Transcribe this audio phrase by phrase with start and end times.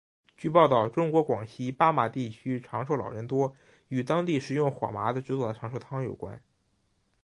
[0.35, 3.55] 据报道中国广西巴马地区长寿老人多
[3.87, 6.41] 与当地食用火麻子制作的长寿汤有关。